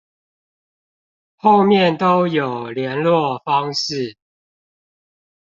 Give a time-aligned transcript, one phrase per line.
[1.37, 4.17] 後面都有連絡方式